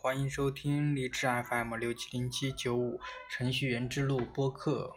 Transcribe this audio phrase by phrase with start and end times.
[0.00, 4.94] 欢迎收听荔枝 FM 六七零七九五程序员之路播客。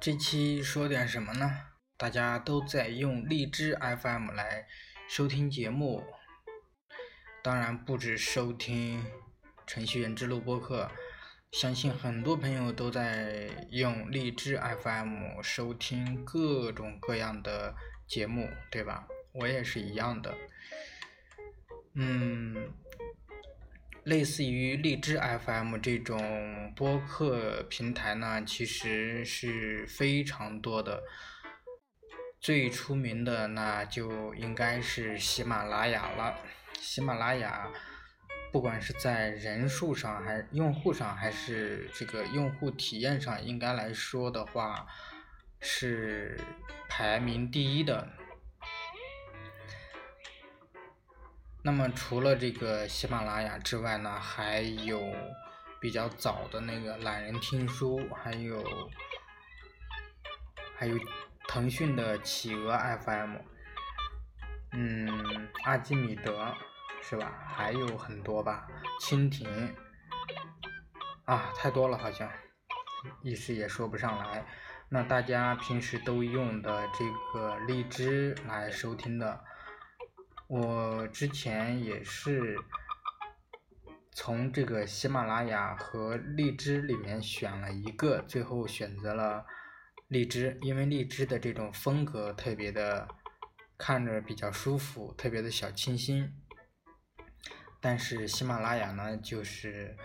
[0.00, 1.50] 这期说点什么呢？
[1.98, 4.66] 大家都在用荔枝 FM 来
[5.06, 6.02] 收听节目，
[7.42, 9.04] 当然不止收听
[9.66, 10.90] 程序员之路播客。
[11.52, 17.74] 相信很多朋友都在用荔枝 FM 收听各种各样的
[18.06, 19.08] 节目，对吧？
[19.32, 20.34] 我也是一样的。
[21.94, 22.72] 嗯，
[24.04, 31.02] 类似于荔枝 FM 这种播客平台呢，其实是非常多的。
[32.40, 36.38] 最出名的那就应该是喜马拉雅了，
[36.78, 37.68] 喜马拉雅。
[38.50, 44.86] 不管是在人数上，还是用户上，还是这个用户体验上，应该来说的话，
[45.60, 46.40] 是
[46.88, 48.08] 排名第一的。
[51.62, 55.12] 那么除了这个喜马拉雅之外呢，还有
[55.78, 58.90] 比较早的那个懒人听书，还有
[60.74, 60.96] 还有
[61.46, 62.72] 腾讯的企鹅
[63.04, 63.36] FM，
[64.72, 66.54] 嗯，阿基米德。
[67.08, 67.32] 是吧？
[67.46, 68.68] 还有很多吧，
[69.00, 69.74] 蜻蜓
[71.24, 72.30] 啊，太多了，好像
[73.22, 74.44] 一时也说不上来。
[74.90, 79.42] 那大家平时都用的这个荔枝来收听的，
[80.48, 82.58] 我之前也是
[84.12, 89.46] 从这个喜马拉雅和荔枝里面选了一个，最后选择了
[90.08, 93.08] 荔枝，因为荔枝的这种风格特别的，
[93.78, 96.30] 看着比较舒服，特别的小清新。
[97.80, 99.96] 但是喜马拉雅呢，就是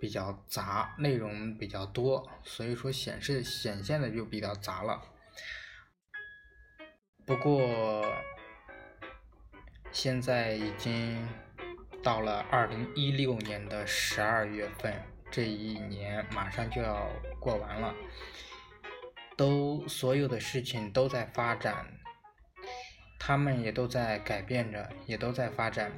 [0.00, 5.00] 比较杂，内容比较多，所以说显示显现的就比较杂了。
[7.24, 8.04] 不过
[9.92, 11.28] 现在已经
[12.02, 14.92] 到了二零一六年的十二月份，
[15.30, 17.08] 这一年马上就要
[17.38, 17.94] 过完了，
[19.36, 21.86] 都所有的事情都在发展，
[23.20, 25.92] 他们也都在改变着，也都在发展。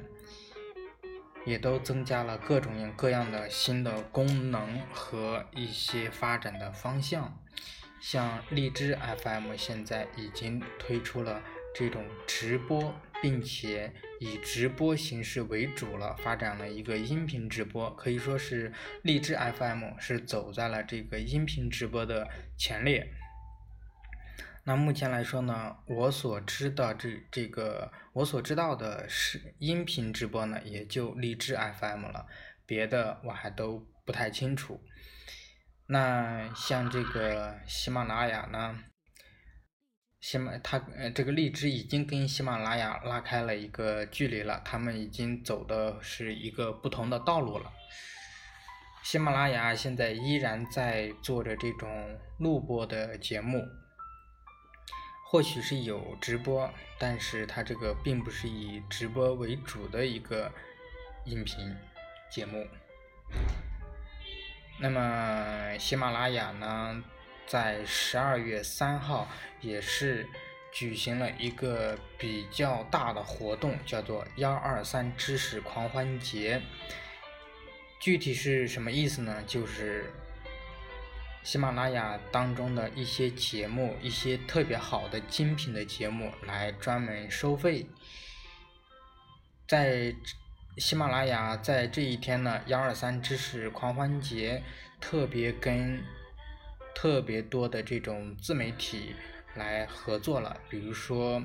[1.45, 7.39] 也都增加了各种各样的新的功能和一些发展的方向，
[8.01, 11.41] 像荔枝 FM 现在已经推出了
[11.73, 18.73] 这种直播，并且以直播形式为主了，发展了一个音频直播，可以说是
[19.03, 22.27] 荔枝 FM 是走在了这个音频直播的
[22.57, 23.07] 前列。
[24.67, 32.25] 那目前来说呢，我所知的这这个我所知道的是音频直播呢，也就荔枝 FM 了，
[32.65, 34.81] 别的我还都不太清楚。
[35.85, 38.79] 那像这个喜马拉雅呢，
[40.19, 47.71] 喜马它呃这个荔枝已经跟喜马拉雅拉开了一个距离了，他们已经走的是一个不同的道路了。
[49.03, 53.63] 喜马拉雅现在依然在做着这种录播的节目。
[55.27, 60.49] 或许是有直播，但是它这个并不是以直播为主的一个
[61.25, 61.75] 音频
[62.29, 62.65] 节目。
[64.79, 67.03] 那么喜马拉雅呢，
[67.47, 69.27] 在十二月三号
[69.59, 70.25] 也是
[70.71, 76.61] 举行了一个比较大的活动，叫做“幺二三知识狂欢节”。
[77.99, 79.43] 具体是什么意思呢？
[79.45, 80.13] 就是。
[81.45, 87.85] 喜马拉雅当中的一些节目，一些特别好的精品的节目，来专门收费。
[89.67, 90.11] 在
[90.77, 94.63] 喜马拉雅在这一天呢，幺二三知识狂欢节，
[94.99, 96.03] 特别跟
[96.95, 99.15] 特别多的这种自媒体
[99.53, 101.39] 来合作了，比如说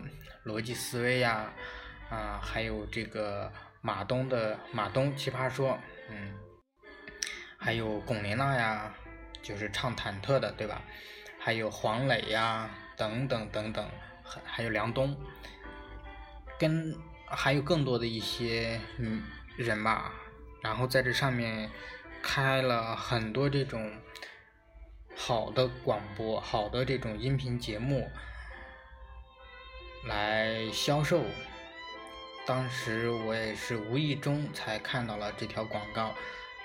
[0.47, 1.53] 逻辑思维呀，
[2.09, 6.33] 啊，还有这个马东的马东奇葩说，嗯，
[7.59, 8.95] 还有龚琳娜呀。
[9.43, 10.83] 就是唱忐忑的，对吧？
[11.39, 13.91] 还有黄磊呀，等等等等，
[14.23, 15.17] 还还有梁冬，
[16.59, 16.95] 跟
[17.27, 19.23] 还有更多的一些嗯
[19.57, 20.13] 人吧。
[20.63, 21.71] 然后在这上面
[22.23, 23.91] 开了很多这种
[25.17, 28.11] 好的广播、好的这种音频节目
[30.07, 31.25] 来销售。
[32.47, 36.15] 当时我也是无意中才看到了这条广告，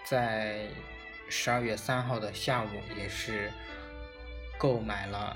[0.04, 0.68] 在。
[1.30, 3.52] 十二月三号的下午也是
[4.58, 5.36] 购买了，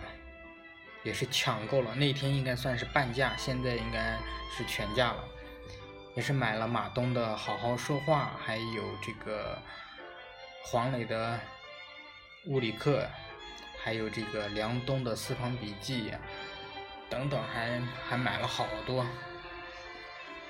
[1.03, 1.93] 也是抢购了。
[1.95, 4.17] 那天应该算是半价，现在应该
[4.55, 5.23] 是全价了。
[6.15, 9.57] 也是买了马东的《好好说话》，还有这个
[10.65, 11.35] 黄磊的
[12.45, 13.07] 《物理课，
[13.83, 16.11] 还有这个梁冬的私房笔记
[17.09, 19.05] 等等，还还买了好多，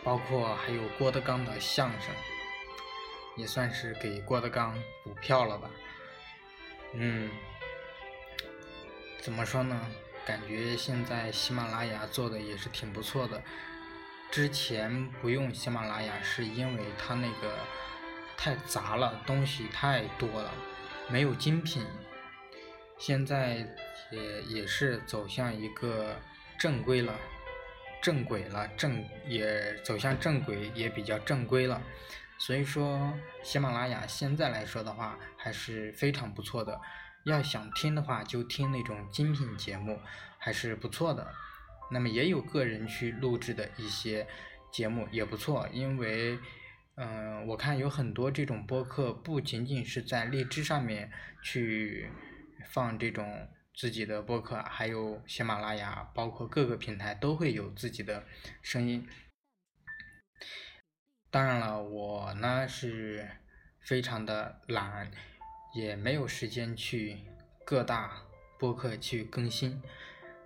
[0.03, 2.15] 包括还有郭德纲的相声，
[3.35, 5.69] 也算是给郭德纲补票了吧。
[6.93, 7.29] 嗯，
[9.21, 9.79] 怎么说呢？
[10.25, 13.41] 感觉现在喜马拉雅做的也是挺不错的。
[14.29, 17.57] 之前不用喜马拉雅是因为它那个
[18.37, 20.53] 太杂了，东西太多了，
[21.07, 21.83] 没有精品。
[22.99, 23.65] 现在
[24.11, 26.15] 也也是走向一个
[26.59, 27.15] 正规了，
[28.03, 31.81] 正轨了，正也走向正轨，也比较正规了。
[32.39, 33.13] 所以说，
[33.43, 36.79] 喜马拉雅现在来说的话，还是非常不错的。
[37.25, 39.99] 要想听的话，就听那种精品节目，
[40.37, 41.33] 还是不错的。
[41.91, 44.25] 那么也有个人去录制的一些
[44.71, 46.39] 节目也不错，因为，
[46.95, 51.11] 嗯，我看有很多这种播客不仅仅是在荔枝上面
[51.43, 52.09] 去
[52.69, 58.23] 放这种自己的播客，还有喜马拉雅，包括各个平台都会有自己的
[58.61, 59.05] 声音。
[61.31, 63.29] 当然了，我呢是
[63.81, 65.11] 非常的懒，
[65.75, 67.19] 也没有时间去
[67.63, 68.23] 各大
[68.57, 69.81] 播客去更新。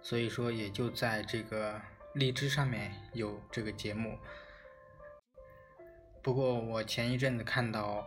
[0.02, 1.82] 所以说，也就在这个
[2.14, 4.20] 荔枝上面有这个节目。
[6.22, 8.06] 不过我前一阵子看到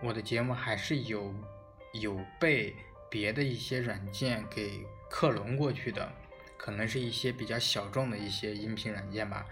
[0.00, 1.34] 我的节目还是有
[1.92, 2.76] 有被
[3.10, 6.12] 别的一些软件给克隆过去的，
[6.56, 9.44] 可能是一些比较小众的一些音频软件吧。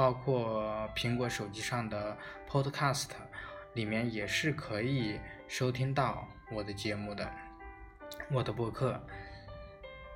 [0.00, 2.16] 包括苹果手机上的
[2.48, 3.08] Podcast
[3.74, 7.30] 里面也是可以收听到我的节目的，
[8.30, 8.98] 我的播客。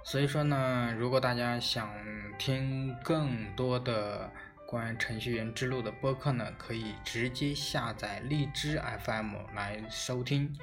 [0.02, 1.92] 所以说呢，如果大家想
[2.38, 4.32] 听更多的
[4.66, 10.58] 关于程序员之路的播客呢，可以直接下载荔枝 FM 来收听。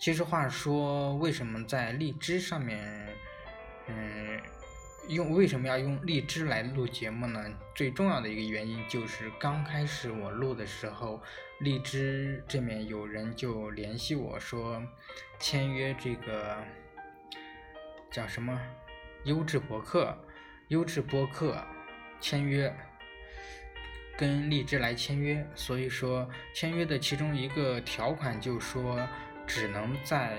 [0.00, 3.06] 其实话说，为什么在荔枝上面，
[3.86, 4.40] 嗯，
[5.08, 7.44] 用为什么要用荔枝来录节目呢？
[7.74, 11.22] 最重要的一个原因就是刚开始我录的时候，
[11.60, 14.82] 荔枝这面有人就联系我说
[15.38, 16.56] 签约这个。
[18.08, 18.58] 叫什么？
[19.24, 20.16] 优质博客，
[20.68, 21.62] 优质播客
[22.18, 22.74] 签约，
[24.16, 25.46] 跟荔枝来签约。
[25.54, 29.06] 所以说，签约的其中一个条款就说，
[29.46, 30.38] 只能在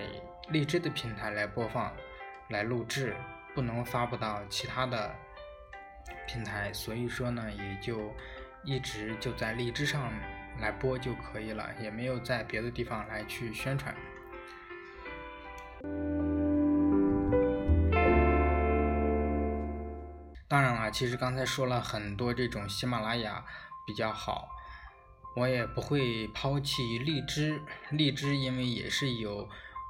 [0.50, 1.96] 荔枝的平台来播放、
[2.50, 3.16] 来录制，
[3.57, 5.15] 不能发布到其他的
[6.27, 6.71] 平台。
[6.71, 8.13] 所以说呢，也就
[8.63, 10.13] 一直就在荔枝上
[10.59, 13.95] 来播就可以了，也没有在别的地方来去宣传。
[20.48, 23.44] 当然了，其实刚才说了很多这种喜马拉雅
[23.88, 24.48] 比较好，
[25.36, 27.59] 我也不会抛弃荔枝。
[27.89, 29.49] 荔枝因为也是有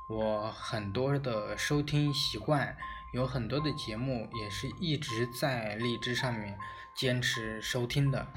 [0.09, 2.77] 我很多的收听习惯，
[3.17, 6.55] 有很多的节目也是一直在荔枝上面
[6.95, 8.27] 坚持收听的。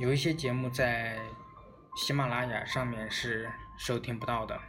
[0.00, 1.16] 有一些节目在
[1.94, 4.60] 喜马拉雅上面是收听不到的。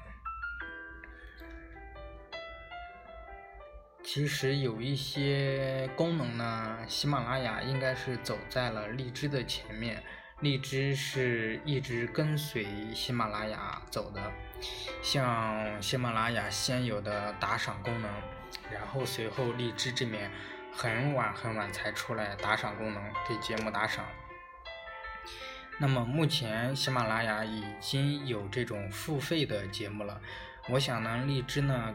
[4.04, 10.04] 其实有一些功能呢，喜马拉雅应该是走在了荔枝的前面，
[10.42, 14.32] 荔枝是一直跟随喜马拉雅走的。
[15.02, 18.12] 像喜马拉雅先有的打赏功能，
[18.72, 20.32] 然后随后荔枝这边
[20.74, 24.06] 很晚很晚才出来打赏功能，给节目打赏。
[25.78, 30.22] 那么目前喜马拉雅已经有这种付费的节目了，
[30.70, 31.94] 我想呢，荔枝呢。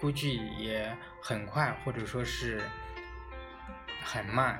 [0.00, 2.62] 估计也很快，或者说是
[4.02, 4.58] 很慢。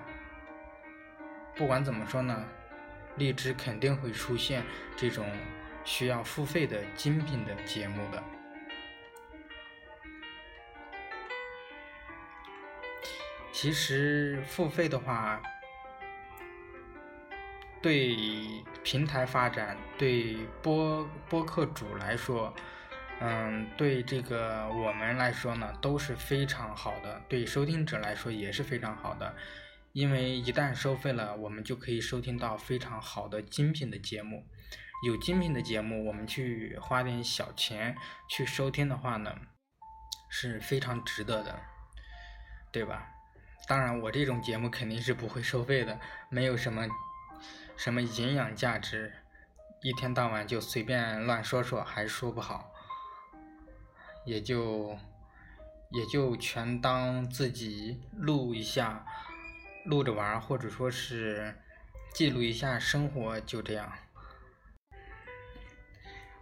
[1.55, 2.45] 不管怎么说呢，
[3.17, 4.63] 荔枝肯定会出现
[4.99, 5.27] 这种
[5.83, 8.23] 需要付费的精品的节目的。
[13.61, 15.39] 其实付费的话，
[17.83, 18.17] 对
[18.83, 22.55] 平台发展，对播播客主来说。
[23.21, 29.37] 嗯，对这个我们来说呢，都是非常好的；对收听者来说也是非常好的，
[29.93, 34.47] 因为一旦收费了，我们就可以收听到非常好的精品的节目。
[35.07, 37.95] 有精品的节目，我们去花点小钱
[38.27, 39.37] 去收听的话呢，
[40.31, 41.61] 是非常值得的，
[42.73, 43.07] 对吧？
[43.71, 46.89] 当然，我这种节目肯定是不会收费的，没有什么
[47.77, 49.13] 什么营养价值，
[49.81, 52.75] 一天到晚就随便乱说说，还说不好。
[54.25, 54.99] 也就
[55.91, 59.07] 也就全当自己录一下，
[59.85, 61.55] 录着玩或者说是
[62.13, 63.93] 记录一下生活，就这样。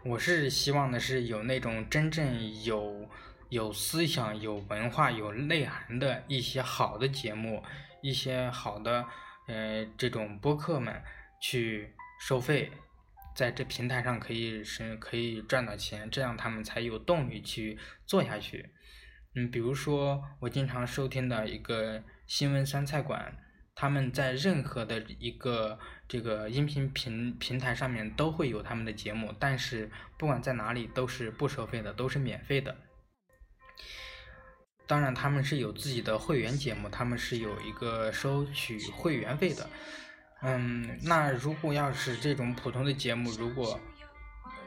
[0.02, 3.06] 我是希望的是有那种真正有
[3.48, 7.62] 有思想、有文化、有内涵的一些好的节目，
[8.02, 9.04] 一些好的
[9.46, 11.02] 呃这种播客们
[11.40, 12.70] 去收费，
[13.34, 18.70] 在这平台上可以是可以赚到钱，这样他们才有动力去做下去。
[19.34, 23.34] 嗯，比如说我经常收听的一个新闻酸菜馆，
[23.74, 25.78] 他们在任何的一个
[26.08, 32.76] 这个音频平平台上面都会有他们的节目，但是不管在哪里都是不收费的，都是免费的。
[34.86, 39.68] 当然他们是有自己的会员节目，他们是有一个收取会员费的。
[40.40, 43.78] 嗯，那如果要是这种普通的节目，如果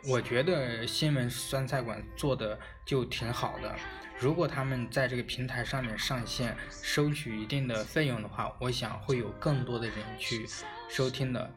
[0.07, 3.75] 我觉得新闻酸菜馆做的就挺好的。
[4.19, 10.47] 如果他们在这个平台上面上线，收取一定的费用的话，我想会有更多的人去
[10.87, 11.51] 收听的。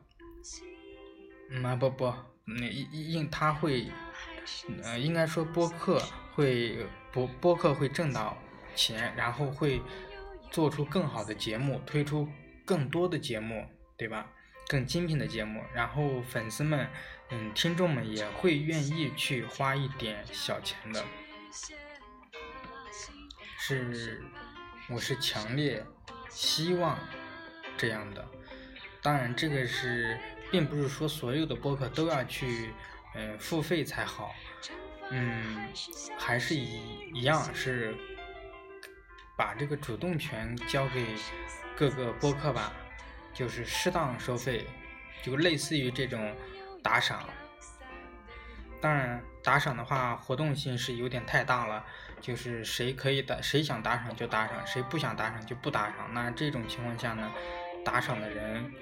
[1.50, 2.14] 嗯不不，
[2.46, 3.86] 那应应他会，
[4.82, 6.02] 呃应该说播客
[6.34, 8.36] 会播播客会挣到
[8.74, 9.80] 钱，然后会
[10.50, 12.28] 做出更好的节目，推出
[12.64, 14.26] 更多的节目，对吧？
[14.66, 16.88] 更精品的节目，然后粉丝们，
[17.30, 21.04] 嗯听众们也会愿意去花一点小钱的。
[23.58, 24.22] 是，
[24.88, 25.84] 我是强烈
[26.30, 26.98] 希望
[27.76, 28.26] 这样的。
[29.02, 30.18] 当然，这个是
[30.50, 32.72] 并不是说所有的播客都要去
[33.14, 34.34] 嗯付费才好。
[35.10, 35.68] 嗯，
[36.18, 37.94] 还是一一样是
[39.36, 41.06] 把这个主动权交给
[41.76, 42.72] 各个播客吧，
[43.32, 44.66] 就是适当收费，
[45.22, 46.34] 就类似于这种
[46.82, 47.28] 打赏。
[48.80, 51.84] 当然，打赏的话活动性是有点太大了。
[52.20, 56.08] 就是谁可以打，谁想打赏就打赏，谁不想打赏就不打赏。
[56.14, 57.30] 那这种情况下呢，
[57.84, 58.72] 打赏的人，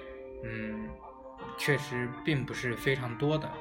[0.45, 0.89] 嗯，
[1.57, 3.51] 确实并不是非常多的。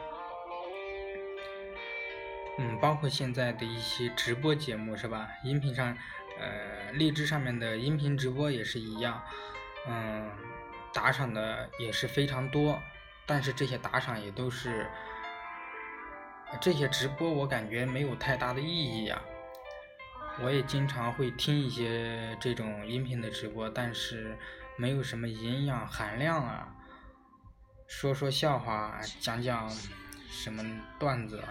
[2.58, 5.28] 嗯，包括现在的一些直播节目是吧？
[5.42, 5.96] 音频上，
[6.38, 9.22] 呃，荔枝上面的音频直播也是一样，
[9.88, 10.30] 嗯，
[10.92, 12.80] 打赏的也是非常多，
[13.24, 14.86] 但是这些打赏也都是，
[16.60, 19.20] 这些直播我感觉没有太大的意义呀。
[20.40, 24.36] 我也经常会听一些这种音频的直播，但是
[24.76, 26.74] 没有什么营养含量啊，
[27.86, 29.70] 说说笑话，讲讲
[30.30, 30.64] 什么
[30.98, 31.42] 段子，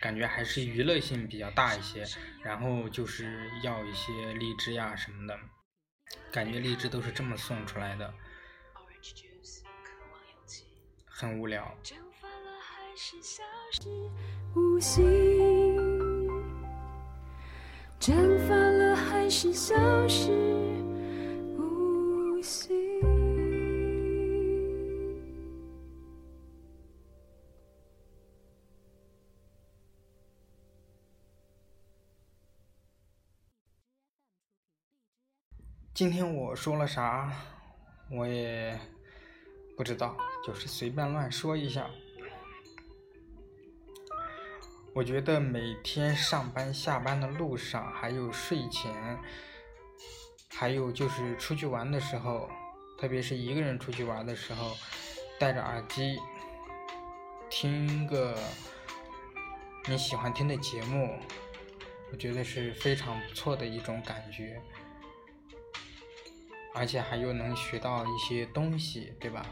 [0.00, 2.06] 感觉还是娱乐性比较大一些。
[2.42, 5.38] 然后就是要一些荔枝呀什么的，
[6.32, 8.14] 感觉荔枝都是这么送出来的，
[11.06, 11.76] 很无聊。
[14.54, 15.04] 无心，
[17.98, 19.74] 蒸发了还是消
[20.08, 20.30] 失
[21.56, 22.89] 无形。
[36.00, 37.30] 今天我说了啥，
[38.10, 38.80] 我也
[39.76, 41.90] 不知道，就是随便乱说一下。
[44.94, 48.90] 我觉得每天上班下班的路上，还有睡前，
[50.48, 52.48] 还有就是出去玩的时候，
[52.98, 54.74] 特别是一个人出去玩的时候，
[55.38, 56.18] 戴着耳机
[57.50, 58.34] 听个
[59.86, 61.18] 你喜欢听的节目，
[62.10, 64.62] 我觉得是非常不错的一种感觉，
[66.74, 69.44] 而且还又能学到一些东西，对吧？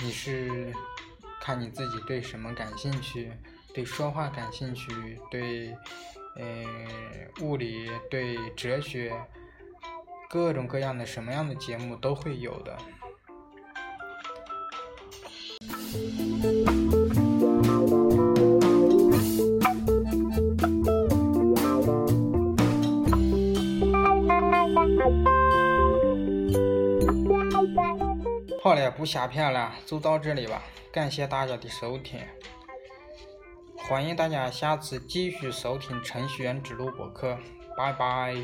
[0.00, 0.72] 你是
[1.40, 3.32] 看你自己对什么感兴趣？
[3.74, 5.74] 对说话感兴趣，对，
[6.36, 6.86] 嗯，
[7.40, 9.14] 物理，对哲学，
[10.28, 12.76] 各种各样的什么样的节目都会有的。
[28.92, 30.62] 不瞎骗了，就到这里吧。
[30.92, 32.20] 感谢大家的收听。
[33.76, 37.36] 欢迎大家下次继续收听程序员之路博客，
[37.76, 38.36] 拜拜。